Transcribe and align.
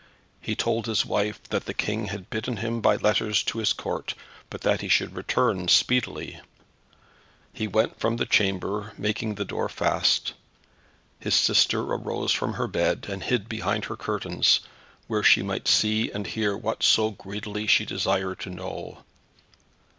He 0.41 0.55
told 0.55 0.87
his 0.87 1.05
wife 1.05 1.43
that 1.49 1.65
the 1.65 1.75
King 1.75 2.07
had 2.07 2.31
bidden 2.31 2.57
him 2.57 2.81
by 2.81 2.95
letters 2.95 3.43
to 3.43 3.59
his 3.59 3.71
Court, 3.71 4.15
but 4.49 4.61
that 4.61 4.81
he 4.81 4.87
should 4.87 5.13
return 5.13 5.67
speedily. 5.67 6.41
He 7.53 7.67
went 7.67 7.99
from 7.99 8.17
the 8.17 8.25
chamber, 8.25 8.93
making 8.97 9.33
fast 9.35 9.37
the 9.37 9.45
door. 9.45 9.69
His 11.19 11.35
sister 11.35 11.81
arose 11.83 12.31
from 12.31 12.53
her 12.53 12.65
bed, 12.67 13.05
and 13.09 13.21
hid 13.21 13.47
behind 13.47 13.85
her 13.85 13.95
curtains, 13.95 14.61
where 15.05 15.21
she 15.21 15.43
might 15.43 15.67
see 15.67 16.09
and 16.09 16.25
hear 16.25 16.57
what 16.57 16.81
so 16.81 17.11
greedily 17.11 17.67
she 17.67 17.85
desired 17.85 18.39
to 18.39 18.49
know. 18.49 19.03